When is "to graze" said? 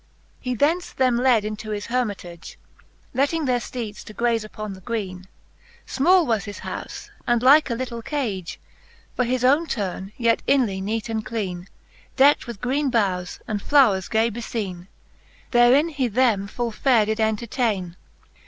4.05-4.43